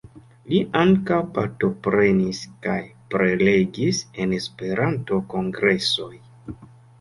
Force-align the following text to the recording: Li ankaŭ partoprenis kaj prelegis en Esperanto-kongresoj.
Li 0.51 0.59
ankaŭ 0.77 1.17
partoprenis 1.35 2.39
kaj 2.67 2.77
prelegis 3.17 4.01
en 4.25 4.35
Esperanto-kongresoj. 4.39 6.11